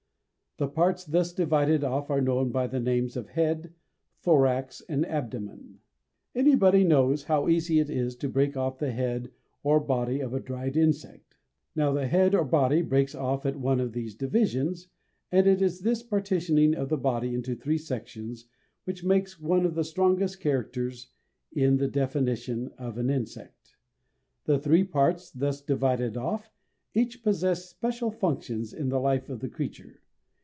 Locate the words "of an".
22.77-23.09